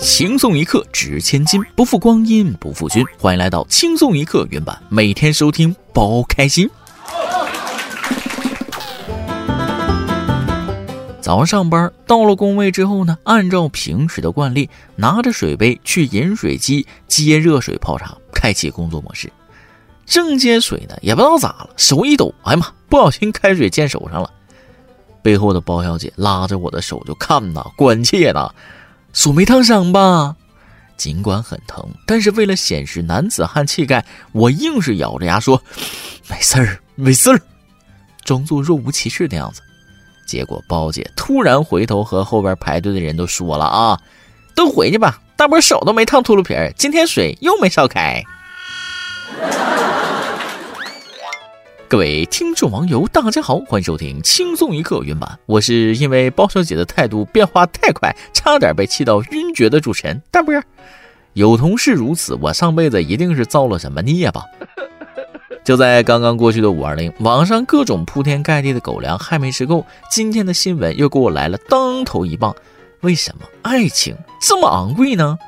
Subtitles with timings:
[0.00, 3.04] 轻松一刻值千金，不负光阴不负君。
[3.18, 6.70] 欢迎来到轻松一刻原版，每天收听包开心。
[11.20, 19.30] 早上上班到了工位之后呢，按照平时的惯例，拿着水杯去饮水机接热水泡茶，开启工作模式。
[20.06, 24.30] 正接水呢，也不知道咋了，手一抖，哎呀妈，不小心开水溅手上了。
[25.22, 28.48] 背后的包小姐拉着我的手就看呐，关切呐。
[29.18, 30.36] 手没烫伤吧？
[30.96, 35.60] 尽管很疼，但是为了显示男子汉气概，我硬是咬着牙说
[36.30, 37.40] ：“没事儿，没事儿。”
[38.22, 39.60] 装作若无其事的样子。
[40.24, 44.00] 结果包姐突然回头和后边排队的人都说了：“啊，
[44.54, 48.22] 都回去吧，大波手都没烫秃噜皮儿，今天水又没烧开。”
[51.90, 55.38] 各位听众网友，大家好，欢迎收听轻松一刻原版。
[55.46, 60.54] 我是因为包小姐的态度变化太快，差点被气到晕厥的主持人大波。
[61.32, 64.44] 有同事如此，我上辈子一定是造了什么孽吧？
[65.64, 72.54] 就在刚刚过去的五二零，网上各种铺天盖地的狗粮还没吃够，今天的新闻又给我来了当头一棒。
[73.00, 75.38] 为什么爱情这么昂贵呢？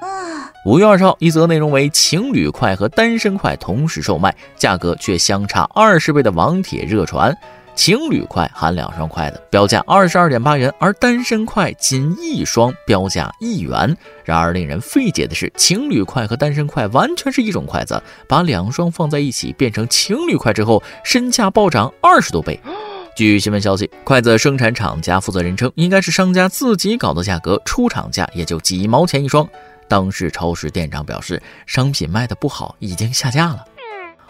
[0.67, 7.35] 五月二号，一则内容为情侣筷和单身筷同时售卖，价格却相差二十倍的网帖热传。
[7.75, 13.97] 情侣筷含两双筷子，标价二十二点八元，而单身筷仅一双，标价一元。
[14.23, 22.61] 然而令人费解的是，情侣筷和单身筷完全是一种筷子，把两双放在一起变成情侣筷之后，身价暴涨二十多倍。
[23.17, 29.49] 据新闻消息，筷子生产厂家负责人称，应该是商家自己搞的价格，出厂价也就几毛钱一双。
[29.91, 33.65] 当时超市店长表示，商品卖的不好，已经下架了。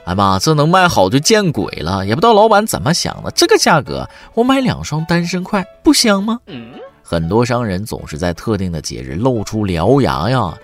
[0.07, 2.07] 哎妈，这能卖好就见鬼了！
[2.07, 6.41] 也不知道老板怎么想的，这个价格我买两双单身筷不香吗？
[7.03, 10.55] 很多商人总是在特定的节日露出獠牙呀，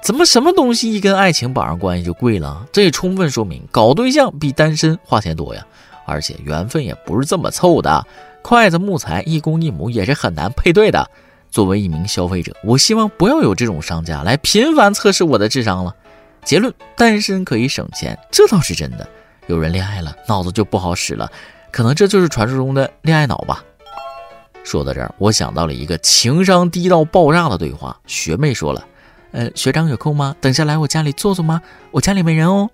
[0.00, 2.64] 怎么什么东西一跟爱情绑上关系就贵了？
[2.72, 5.66] 这也充分说明搞对象比单身花钱多呀，
[6.06, 8.06] 而且缘分也不是这么凑的，
[8.42, 11.10] 筷子木材一公一母也是很难配对的。
[11.54, 15.94] 作为一名消费者，我希望不要有这种商家来频繁测试我的智商了。
[16.42, 19.08] 结论：单身可以省钱，这倒是真的。
[19.46, 21.30] 有人恋爱了，脑子就不好使了，
[21.70, 23.62] 可能这就是传说中的恋爱脑吧。
[24.64, 27.96] 说到这儿，我想到了一个情商低到爆炸的对话。
[28.04, 28.84] 学妹说了
[29.30, 30.34] ：“呃，学长有空吗？
[30.40, 31.62] 等下来我家里坐坐吗？
[31.92, 32.68] 我家里没人哦。”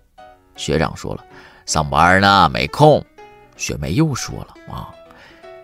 [0.57, 1.23] 学长说了
[1.67, 3.05] ：“上班呢，没空。”
[3.59, 4.89] 学妹又说了：“啊，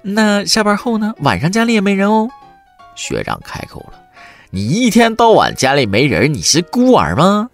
[0.03, 1.15] 那下班后呢？
[1.21, 2.29] 晚上家里也没人哦。”
[2.97, 4.03] 学长开口了
[4.51, 7.49] ：“你一天到晚家里没人，你是孤儿吗？”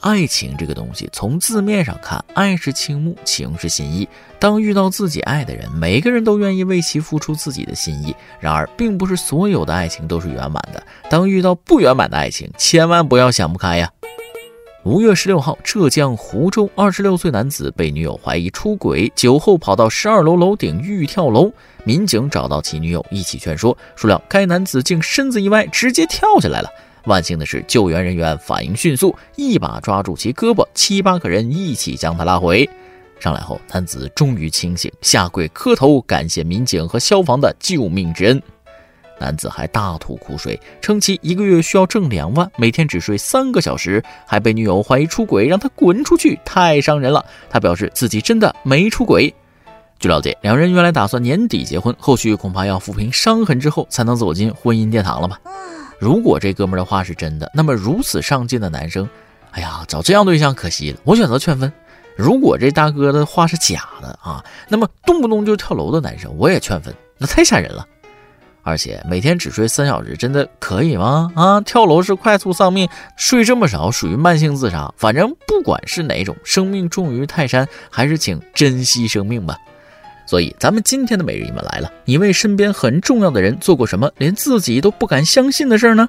[0.00, 4.08] 爱情这个东西，从字面上看，爱是倾慕，情是心意。
[4.38, 8.14] 当遇到自己爱的人，每个人都愿意为其付出自己的心意。
[8.38, 10.80] 然而，并不是所有的爱情都是圆满的。
[11.10, 13.90] 当遇到不圆满的爱情，千万不要想不开呀。
[14.84, 21.50] 五月十六号，浙江湖州二十六岁男子被女友怀疑出轨，酒后跑到十二楼楼顶欲跳楼。
[21.86, 26.68] 民警找到其女友一起劝说，孰料该男子竟身子一歪，直接跳下来了。
[27.04, 32.68] 万幸的是，救援人员反应迅速，一把抓住其胳膊，七八个人一起将他拉回。
[33.20, 38.42] 上来后，男子终于清醒，下跪磕头，感谢民警和消防的救命之恩。
[39.20, 47.24] 男子还大吐苦水，称其一个月需要挣两万，每天只睡三个小时，还被女友怀疑出轨，让他滚出去，太伤人了。
[47.48, 49.32] 他表示自己真的没出轨。
[49.98, 55.40] 据了解，两人原来打算年底结婚，后续恐怕要抚平伤痕之后才能走进婚姻殿堂了吧？
[55.98, 59.08] 如果这哥们的话是真的，那么如此上进的男生，
[59.52, 60.98] 哎呀，找这样对象可惜了。
[61.04, 61.72] 我选择劝分。
[62.14, 67.86] 如果这大哥的话是假的啊，那么动不动就跳楼的男生，我也劝分，那太吓人了。
[68.62, 71.30] 而且每天只睡三小时，真的可以吗？
[71.34, 74.92] 啊，跳楼是快速丧命，睡这么少属于慢性自杀。
[74.96, 79.56] 反正不管是哪种，生命重于泰山，还是请珍惜生命吧。
[80.26, 86.08] 所以咱们今天的每日一问来了：你为身边很重要的人做过什么连自己都不敢相信的事儿呢？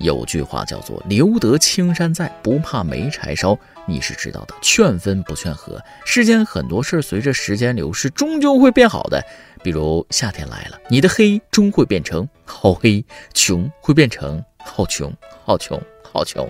[0.00, 4.54] 有句话叫做“留得青山在，不怕没柴烧”，你是知道的。
[4.62, 9.20] 劝分不劝和，世间很多事儿随着时间流逝，终究会变好的。
[9.60, 15.12] 比如夏天来了，你的黑终会变成好黑，穷会变成好穷，
[15.44, 15.80] 好穷，
[16.12, 16.48] 好穷。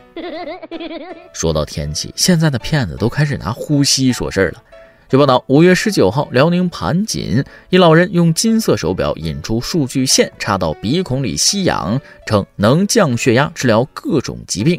[1.32, 4.62] 说到天气，现在的骗子都开始拿呼吸说事儿了。
[5.10, 14.78] 据报道，五月十九号，辽宁盘锦一老人用金色手表引出数据线，插到鼻孔里吸氧，称能降血压、治疗各种疾病。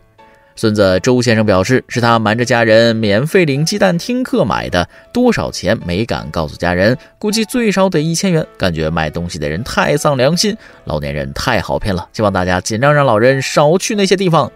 [0.55, 8.45] 孙子周先生表示，是他瞒着家人免费领鸡蛋听课买的，多少钱没敢告诉家人，估计最少得一千元。
[8.55, 12.07] 感觉卖东西的人太丧良心，老年人太好骗了。
[12.13, 14.51] 希望大家尽量让老人少去那些地方。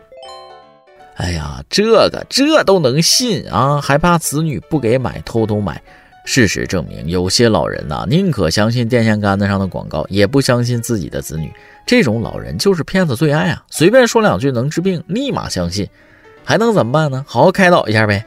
[1.15, 3.79] 哎呀，这个这都能信啊？
[3.79, 5.81] 还怕子女不给买，偷偷买？
[6.25, 11.51] 事实证明，有些老人呐，宁可相信电线杆子上的广告，也不相信自己的子女。
[11.85, 13.61] 这种老人就是骗子最爱啊！
[13.69, 15.87] 随便说两句能治病，立马相信，
[16.43, 17.25] 还能怎么办呢？
[17.27, 18.25] 好好开导一下呗。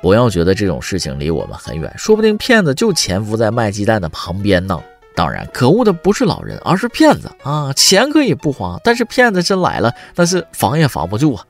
[0.00, 4.80] 不要觉得这种事情离我们很远，说不定骗子就潜伏在卖鸡蛋的旁边呢。
[5.18, 7.72] 当然，可恶的不是老人，而是骗子啊！
[7.72, 11.44] 钱可以不花，但是骗子真来了，那是防也防不住啊。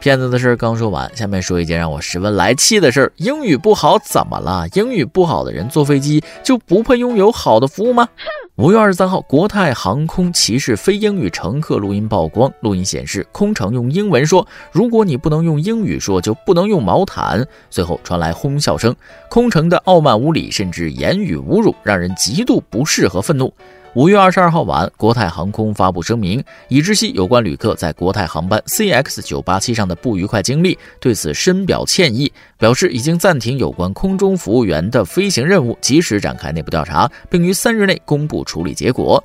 [0.00, 4.64] 骗子的事儿刚说完，下面说一件让我十分来气的事儿：英语不好怎么了？
[4.74, 8.08] 英语不好的人坐飞机就不配拥有好的服务吗？
[8.54, 12.52] 五月二十三号，国泰航空歧视非英语乘客录音曝光。
[12.60, 18.94] 录音显示，空乘用英文说：“如果你不能用英语说，就不能用毛毯。”随后传来哄笑声，
[19.28, 23.52] 空乘的傲慢无礼，甚至言语侮辱，让人极度不适和愤怒。
[23.98, 39.20] 五月二十二号晚，国泰航空发布声明，已知悉有关旅客在国泰航班 CX 九八七上的不愉快经历，对此深表歉意，表示已经暂停有关空中服务员的飞行任务，及时展开内部调查，并于三日内公布处理结果。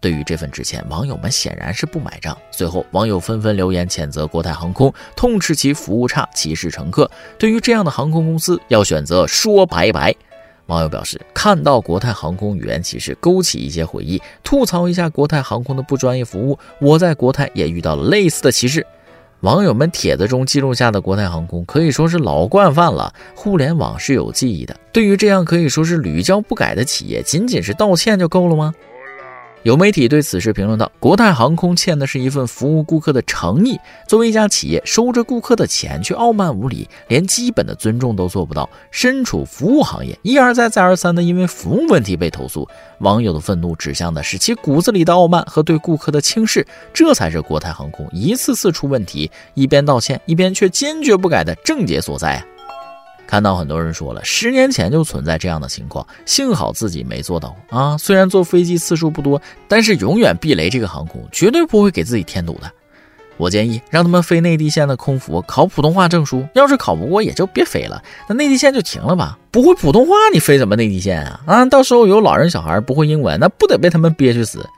[0.00, 2.34] 对于这份致歉，网友们显然是不买账。
[2.50, 7.10] 随后，网友纷纷留言谴责国泰航空，痛斥其服务差、歧视乘客。
[7.38, 10.16] 对于这样的航空公司，要选择说拜拜。
[10.70, 16.56] 网友表示，看到国泰航空语言歧视，勾起一些回忆，吐槽一下国泰航空的不专业服务。
[16.80, 18.86] 我在国泰也遇到了类似的歧视。
[19.40, 24.76] 网友们帖子中记录下的国泰航空可以说是老惯犯了，互联网是有记忆的。
[24.92, 28.72] 对于这样可以说是屡教不改的企业，仅仅是道歉就够了吗？
[29.62, 33.78] 有媒体对此事评论道：“国泰航空欠的是一份服务顾客的诚意。
[34.08, 38.66] 作为一家企业，收着顾客的钱却傲慢无礼，连基本的尊重都做不到。
[38.90, 42.66] 身处服务行业，一而再、再而三的因为服务问题被投诉。
[43.00, 52.42] 网友的愤怒指向的是其骨子里的傲慢和对顾客的轻视，这才是国泰航空一次次出问题，一边道歉，一边却坚决不改的症结所在！”
[53.30, 57.96] 看到很多人说了，十年前就存在这样的情况，幸好自己没做到啊！
[57.96, 62.68] 虽然坐飞机次数不多，但是永远避雷这个航空绝对不会给自己添堵的。
[63.36, 69.38] 我建议让他们飞内地线的空服考普通话证书，要是考不过也就别飞了，那内地线就停了吧。
[69.52, 71.40] 不会普通话你飞什么内地线啊？
[71.46, 74.68] 啊，到时候有老人小孩不会英文，那不得被他们憋屈死？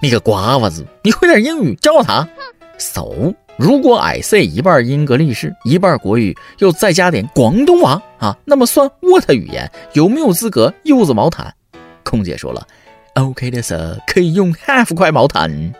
[0.00, 2.28] 你个瓜娃子，你会点英语教我他
[2.76, 3.34] ？So。
[3.60, 9.70] 如果 I say 一半英格力士，一半国语，又再加点广东话啊，那么算 what 语言？
[9.92, 11.54] 有没有资格柚子毛毯？
[12.02, 12.66] 空姐说了
[13.16, 15.74] ，OK 的 Sir，可以用 half 块毛毯。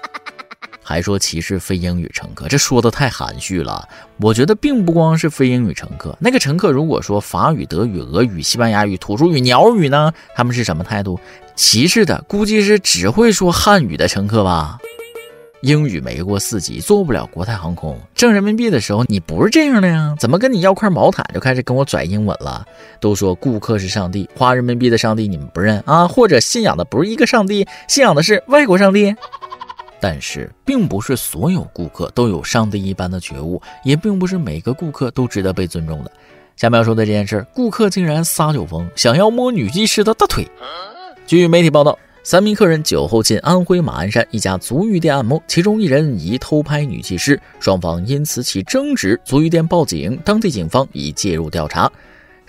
[0.82, 3.86] 还说歧视非英语乘客，这说的太含蓄了。
[4.22, 10.10] 我觉得并不光是非英语乘客，那个乘客如果说法语、德语、俄语、西班牙语、土著语、鸟语呢？
[10.34, 11.20] 他们是什么态度？
[11.54, 14.78] 歧视的估计是只会说汉语的乘客吧。
[15.62, 17.98] 英语没过四级，做不了国泰航空。
[18.14, 20.14] 挣人民币的时候，你不是这样的呀？
[20.18, 22.64] 怎么跟你要块毛毯就开始跟我拽英文了？
[23.00, 26.06] 都说顾客是上帝，花人民币的上帝你们不认啊？
[26.06, 29.14] 或者信仰的不是一个上帝，信仰的是外国上帝？
[30.00, 36.12] 但是，并不是所有顾客都有上帝一般的觉悟，也并不是每个顾客都值得被尊重的。
[36.54, 40.46] 下面要说的这件事，顾客竟然撒酒疯，想要摸女技师的大腿。
[41.26, 41.98] 据媒体报道。
[42.30, 51.90] 三名客人酒后进安徽马鞍山一家足浴店按摩，其中一人疑偷拍女技师，双方因此起争执，足浴店报警，当地警方已介入调查。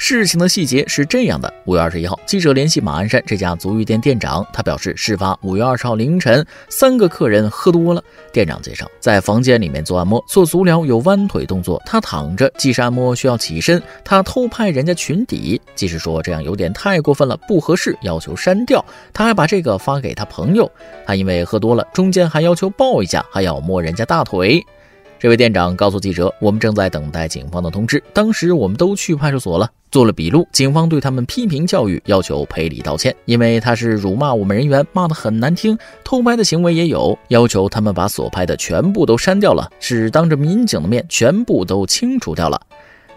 [0.02, 8.02] 事情的细节是这样的：五月二十一号，记者联系马鞍山这家足浴店店长，他表示，事发五月二十号凌晨，三个客人喝多了。
[8.32, 18.84] 店长介绍，在房间里面做按摩，做足疗有弯腿动作，他躺着，技师按摩需要起身，他偷拍人家裙底，技师说这样有点太过分了，不合适，要求删掉。
[19.12, 20.72] 他还把这个发给他朋友，
[21.06, 24.66] 他因为喝多了，中间还要求抱一下，还要摸人家大腿。
[25.20, 28.02] 这位店长告诉记者：“我们正在等待警方的通知。
[28.14, 30.48] 当时我们都去派出所了，做了笔录。
[30.54, 35.78] 警方对他们批评教育，要求赔礼道歉，因为他是辱骂我们人员，骂得很难听。
[36.06, 42.62] 偷拍的行为也有，要求他们把所拍的全部都删掉了，是当着民警的面全部都清除掉了。”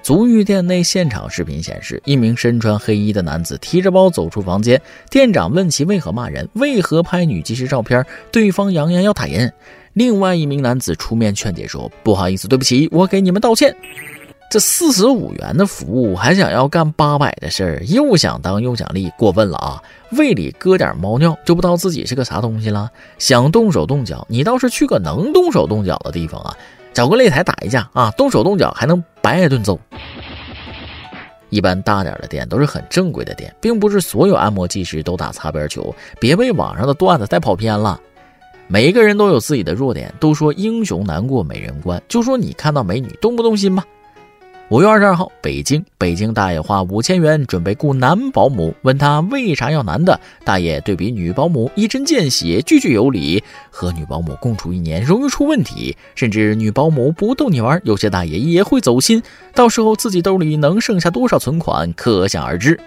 [0.02, 9.52] 足浴店内现场视频显示，一名身穿黑衣的男子提着包走出房间，店长问其为何骂人，为何拍女技师照片，对方扬言要打人。
[9.94, 13.74] 另外一名男子出面劝解说：“不好意思，对不起，我给你们道歉。”
[14.50, 19.82] 这四十五元的服务还想要干八百的事儿，又想当又想立，过分了啊！
[20.12, 22.90] 胃里搁点猫尿就不知道自己是个啥东西了。
[23.18, 26.54] 想动手动脚，你倒是去个能动手动脚的地方啊，
[26.92, 29.80] 找个擂台打一架啊，动手动脚还能白挨顿揍。
[31.48, 37.98] 一般大点的店都是很正规的店，并不是所有按摩技师都打擦边球，别被网上的段子带跑偏了。
[38.72, 43.84] 每一个人都有自己的弱点，都说英雄难过美人关，就说你看到美女动不动心吧。
[44.70, 53.44] 五月二十二号，北京，北京大爷花五千元准备雇男保姆，问他为啥要男的，大爷对比女保姆一针见血，句句有理。
[53.70, 59.22] 和女保姆共处一年容易出问题，甚至女保姆不逗你玩，有些大爷也会走心，
[59.54, 62.80] 到时候自己兜里能剩下多少存款，可想而知。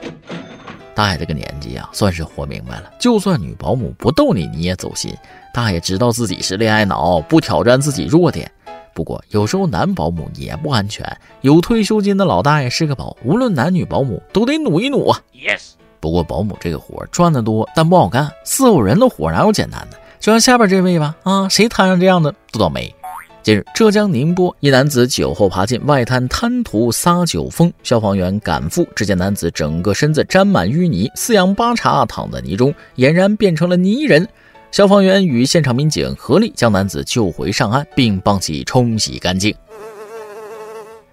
[0.95, 5.13] 大爷这个年纪呀，算是活明白了，就算女保姆不逗你，你也走心。
[5.53, 8.49] 大爷知道自己是恋爱脑，不挑战自己弱点。
[8.93, 11.05] 不过有时候男保姆也不安全，
[11.41, 15.19] 有退休金的老大爷是个宝，无论男女保姆都得努一努啊。
[15.33, 15.71] Yes。
[15.99, 19.97] 不过保姆这个活赚得多，但不好干，伺候人的活哪有简单的？
[20.21, 22.94] 就像下边这位吧，啊，谁摊上这样的都倒霉。
[23.45, 34.27] 近日，浙江宁波一男子酒后爬进外滩贪图撒酒疯，消防员赶赴，只见男子整个身子沾满淤泥，四仰八叉躺在泥中，俨然变成了泥人。
[34.71, 39.53] 消防员与现场民警合力将男子救回上岸，并帮其冲洗干净。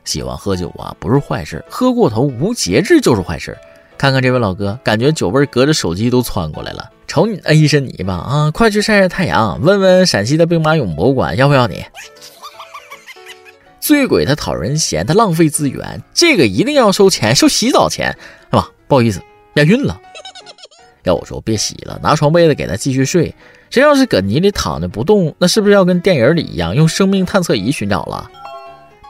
[0.06, 3.54] 喜欢喝酒啊，不是坏事；喝过头无节制就是坏事。
[3.98, 6.90] 看看这位老哥，感觉酒味隔着手机都窜过来了。
[7.12, 11.84] 瞅你那一身泥巴啊，快去晒晒太阳，问问陕西的兵马俑博物馆要不要你。
[13.80, 18.16] 醉鬼他讨人嫌，他浪费资源，这个一定要收钱，收洗澡钱，
[18.50, 18.70] 是吧？
[18.88, 19.20] 不好意思，
[19.56, 20.00] 押韵了。
[21.02, 23.34] 要我说，别洗了，拿床被子给他继续睡。
[23.68, 28.26] 谁要是搁泥里躺着不动，那是不是要跟电影里一样用生命探测仪寻找了？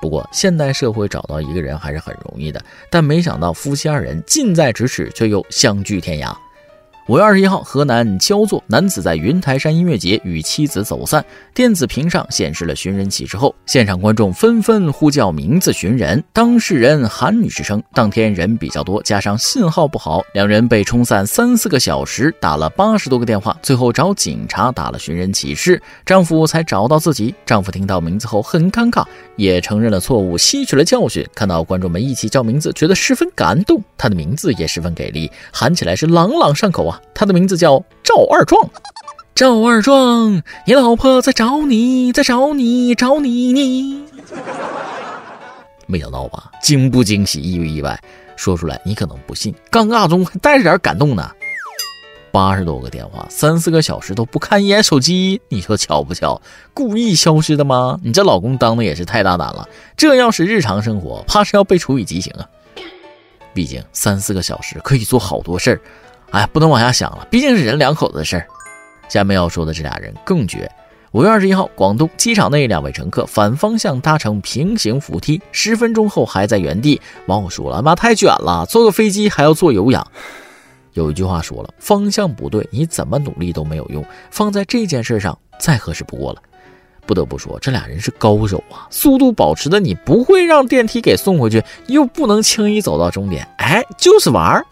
[0.00, 6.37] 不过现代社会找到一个人还是很容易的，但没想到夫妻二人近在咫尺，却又相距天涯。
[7.12, 27.35] 五月二十一号，河南焦作男子在云台山音乐节与妻子走散，电子屏上显示了寻人启事后，现场观众纷纷呼叫名字寻人，当事人韩女士称，当天人比较多，加上信号不好，两人被冲散三四个小时，打了八十多个电话，最后找警察打了寻人启事，丈夫才找到自己。
[27.45, 29.04] 丈夫听到名字后很尴尬，
[29.37, 31.23] 也承认了错误，吸取了教训。
[31.35, 33.83] 看到观众们一起叫名字，觉得十分感动。
[33.99, 36.99] 他的名字也十分给力，喊起来是朗朗上口啊。
[37.14, 38.71] 他的名字叫赵二壮，
[39.35, 44.04] 赵二壮，你老婆在找你，在找你，找你你。
[45.87, 46.50] 没想到吧？
[46.62, 48.00] 惊不惊喜，意不意外？
[48.35, 51.30] 说出来你可能不信，尴尬中还带着点感动呢。
[52.32, 56.40] 八十多个电话，三四个小时都不看一眼手机，你说巧不巧？
[56.73, 58.00] 故意消失的吗？
[58.02, 59.68] 你这老公当的也是太大胆了，
[59.99, 62.49] 这要是日常生活，怕是要被处以极刑啊。
[63.52, 65.80] 毕竟三四个小时可以做好多事儿。
[66.33, 68.47] 哎，不能往下想了，毕竟是人两口子的事儿。
[69.09, 70.71] 下面要说的这俩人更绝。
[71.12, 76.99] 五月二十一号，广东机场内两位乘客反方向搭乘平行扶梯，十分钟后还在原地。
[77.27, 80.07] 网友说了：“妈太卷了，坐个飞机还要做有氧。”
[80.95, 86.41] 有一句话说了：“方向不对，你怎么努力都没有用。”放在这件事上，再合适不过了。
[87.05, 88.89] 不得不说，这俩人是高手啊！
[88.89, 94.65] 速度保持的你不会让电梯给送回去，又不能轻易走到终点，哎，就是玩儿。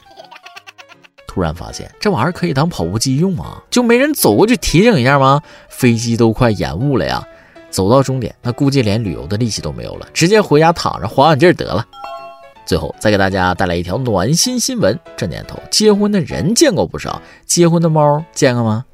[1.33, 5.41] 突然发现这玩意儿可以当跑步机用啊，就没人走过去提醒一下吗？
[5.69, 7.25] 飞机都快延误了呀！
[7.71, 11.87] 走到终点，那估计连旅游的力气都没有了，直接回家躺着缓缓劲儿得了。
[12.67, 18.85] 最后再给大家带来一条暖心新闻：这年头结婚的人见过不少，结婚的猫见过吗？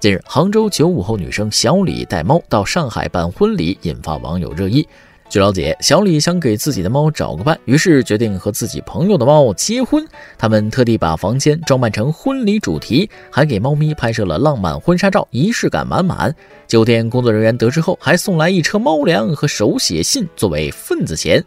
[0.00, 4.88] 近日，杭州九五后女生小李带猫到上海办婚礼，引发网友热议。
[5.32, 10.06] 据了解，小李想给自己的猫找个伴，于是决定和自己朋友的猫结婚。
[10.36, 16.36] 他们特地把房间装扮成婚礼主题，还给猫咪拍摄了浪漫婚纱照，仪式感满满。
[16.66, 21.42] 酒店工作人员得知后，还送来一车猫粮和手写信作为份子钱。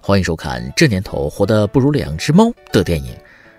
[0.00, 3.10] 欢迎收看《这年头活得不如两只猫》的电影。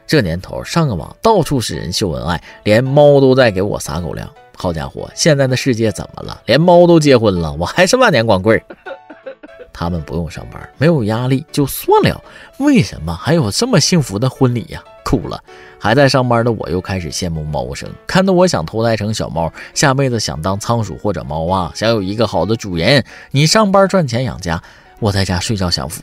[0.07, 4.31] 这年头上个网，到处是人秀恩爱，连猫都在给我撒狗粮。
[4.57, 6.41] 好家伙，现在的世界怎么了？
[6.45, 8.61] 连猫都结婚了，我还是万年光棍。
[9.73, 12.23] 他们不用上班，没有压力就算了，
[12.59, 14.81] 为什么还有这么幸福的婚礼呀？
[15.03, 15.41] 哭了。
[15.77, 23.03] 还在上班的我又开始羡慕猫生，看得我想投胎成小猫，下辈子想当仓鼠或者猫啊，想有一个好的主人。
[23.31, 24.61] 你上班赚钱养家，
[24.99, 26.01] 我在家睡觉享福。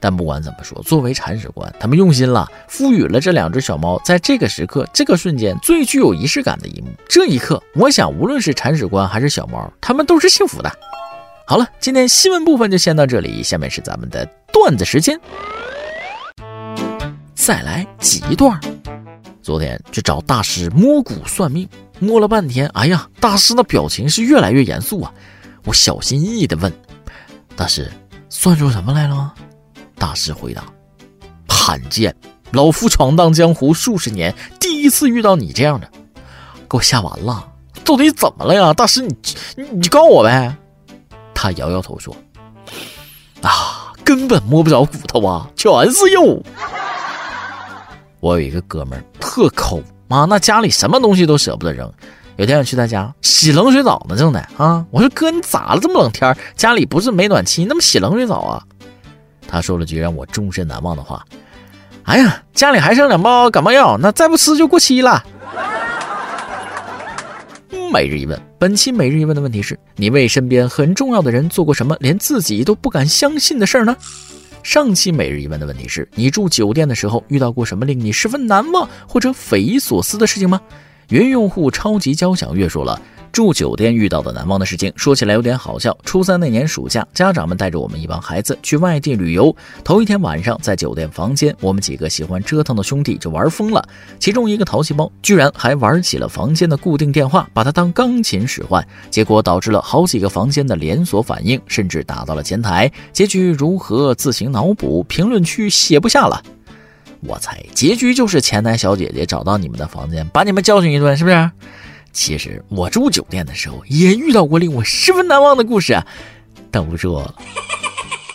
[0.00, 6.88] 但不管怎么说，作为铲屎官，他们用心了，赋予了这两只小猫在这个时刻、这个瞬间最具有仪式感的一幕。
[7.08, 10.70] 这一刻，我想，无论是铲屎官还是小猫，他们都是幸福的。
[11.46, 15.18] 好了，今天新闻部分就先到这里，下面是咱们的段子时间。
[17.34, 18.60] 再来几段。
[19.42, 21.66] 昨天去找大师摸骨算命，
[21.98, 25.10] 摸了半天，哎呀，大师那表情是越来越严肃啊。
[25.64, 26.70] 我小心翼翼地问
[27.56, 27.90] 大师
[28.28, 29.34] ：“算出什么来了？”
[29.98, 30.64] 大师回答
[31.48, 32.14] ：“罕见，
[32.52, 35.90] 老夫闯荡江湖数十年，第一次遇到你这样的，
[36.68, 37.48] 给我吓完了。
[37.84, 38.72] 到底怎么了呀？
[38.72, 39.16] 大师，你
[39.56, 40.54] 你你告诉我呗。”
[41.34, 42.14] 他摇摇头说
[43.42, 46.42] ：“啊，根本摸不着骨头啊，全是肉。”
[48.20, 51.92] 我有一个哥们儿特抠啊，那家里什么东西都舍不得扔。
[52.36, 55.80] 有天我去他家洗冷水澡呢，正在啊，我说哥你咋了？
[55.80, 58.62] 这么冷天家里不是没暖气，你怎么洗冷水澡啊？
[59.48, 61.24] 他说了句让我终身难忘的话
[62.04, 65.24] ：“哎呀，家里还剩两包感冒药，那再不吃就过期了。
[67.90, 73.96] ”每日一问，本期每日一问的问题是：你为身边很重要的人做过什么连自己都不敢相信的事儿呢？
[74.62, 80.60] 上期每日一问的问题是你住酒店的时候遇到过什么令你十分难忘或者匪夷所思的事情吗？
[81.08, 83.00] 云用户超级交响乐说了。
[83.38, 85.96] 住酒店遇到的难忘的事情，说起来有点好笑。
[86.04, 89.54] 初三那年暑假，家长们带着我们一帮孩子去外地旅游。
[89.84, 93.88] 头一天晚上，在酒店房间，我们几个喜欢折腾的兄弟就玩疯了。
[94.18, 98.84] 其中一个淘气包，居然还玩起了房间的固定电话，把它当钢琴使唤。
[99.08, 102.90] 结果导致了好几个房间的连锁反应，甚至打到了前台。
[103.12, 104.12] 结局如何？
[104.16, 106.42] 自行脑补，评论区写不下了。
[107.20, 111.50] 我猜结局就是前台小姐姐找到你们的房间，把你们教训一顿，是不是？
[112.18, 116.04] 其实我住酒店的时候也遇到过令我十分难忘的故事啊，
[116.68, 117.32] 但不说。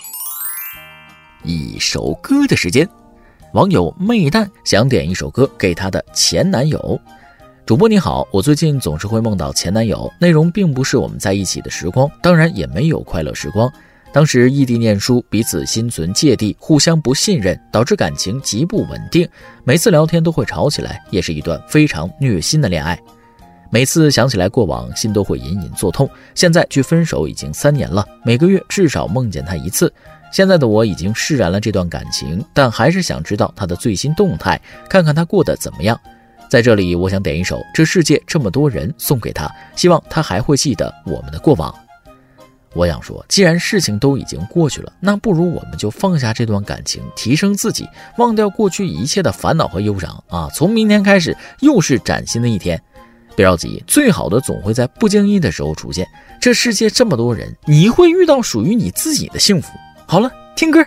[1.44, 2.88] 一首歌的时间，
[3.54, 6.98] 网友媚蛋想点一首歌给她的前男友。
[7.66, 13.70] 主播你好，我最近总是会梦到前男友，内容并不是我们在一起的时光，当然也没有快乐时光。
[14.14, 19.28] 当时异地念书，彼此心存芥蒂，互相不信任，导致感情极不稳定，
[19.66, 22.98] 每次聊天都会吵起来，也是一段非常虐心的恋爱。
[23.74, 26.08] 每次想起来过往，心都会隐隐作痛。
[26.36, 29.92] 现在距分手已经三年了，每个月至少梦见他一次。
[30.32, 36.00] 现在的我已经释然了这段感情，但还是想知道他的最新动态，看看他过得怎么样。
[36.48, 41.74] 在这里，我想点一首《这世界这么多人》送给他，希望他还会记得我们的过往。
[42.76, 50.48] 我想说，既然事情都已经过去了，那不如我们就放下这段感情，提升自己，忘掉过去一切的烦恼和忧伤啊！
[50.54, 52.80] 从明天开始，又是崭新的一天。
[53.36, 56.08] 别着急，最好的总会在不经意的时候出现。
[56.40, 59.70] 这世界这么多人，你会遇到属于你自己的幸福。
[60.06, 60.86] 好了，听歌。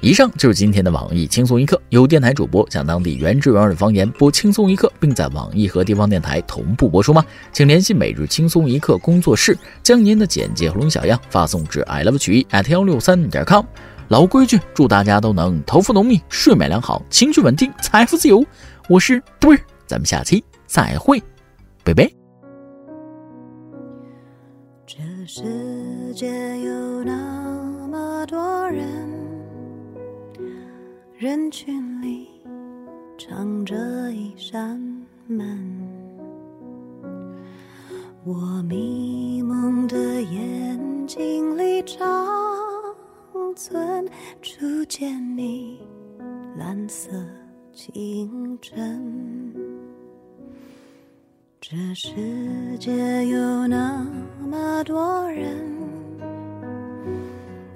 [0.00, 7.24] 以上就是今天的网易轻松一刻，由电台主播讲当地原汁原味的方言播轻松一刻，并在网易和地方电台同步播出吗？
[7.52, 13.64] 请联系每日轻松一刻工作室，将您的简介和录小样发送至 i love 曲艺 at 幺六三点 com。
[14.06, 18.44] 老规矩，祝大家都能头发浓密、睡眠良好、情绪稳定、财富自由。
[18.88, 20.44] 我是墩儿，咱们下期。
[20.68, 21.18] 再会，
[21.82, 22.06] 拜拜。
[24.86, 26.28] 这世界
[26.60, 28.84] 有那么多人，
[31.16, 32.28] 人群里
[33.18, 33.74] 藏着
[34.12, 34.78] 一扇
[35.26, 35.58] 门。
[38.24, 42.06] 我迷蒙的眼睛里长
[43.56, 44.06] 存
[44.42, 45.80] 初见你
[46.58, 47.10] 蓝色
[47.72, 49.37] 清晨。
[51.70, 52.08] 这世
[52.78, 54.02] 界有那
[54.40, 55.54] 么多人，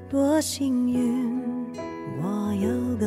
[0.08, 1.30] 多幸运，
[2.22, 3.06] 我有个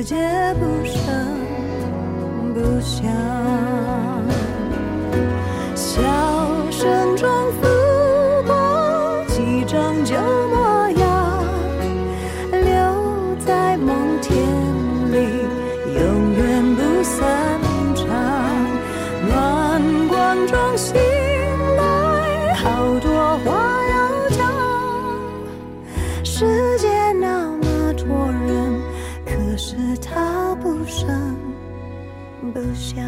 [0.00, 0.16] 世界
[0.54, 1.04] 不声
[2.54, 3.39] 不响。
[30.62, 31.36] 不声
[32.52, 33.02] 不响